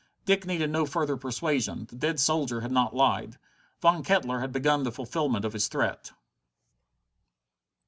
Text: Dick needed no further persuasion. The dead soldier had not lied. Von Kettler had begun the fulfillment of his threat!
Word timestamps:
Dick 0.25 0.47
needed 0.47 0.71
no 0.71 0.87
further 0.87 1.15
persuasion. 1.15 1.85
The 1.87 1.95
dead 1.95 2.19
soldier 2.19 2.61
had 2.61 2.71
not 2.71 2.95
lied. 2.95 3.37
Von 3.81 4.03
Kettler 4.03 4.39
had 4.39 4.51
begun 4.51 4.81
the 4.81 4.91
fulfillment 4.91 5.45
of 5.45 5.53
his 5.53 5.67
threat! 5.67 6.09